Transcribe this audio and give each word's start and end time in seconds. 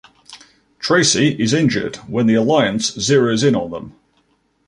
Tracey 0.79 1.39
is 1.39 1.53
injured 1.53 1.97
when 2.07 2.25
the 2.25 2.33
Alliance 2.33 2.89
zeroes 2.89 3.47
in 3.47 3.55
on 3.55 3.69
them. 3.69 3.95